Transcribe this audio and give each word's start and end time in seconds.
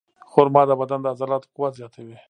خرما 0.31 0.61
د 0.67 0.71
بدن 0.81 0.99
د 1.01 1.05
عضلاتو 1.13 1.51
قوت 1.55 1.73
زیاتوي. 1.79 2.15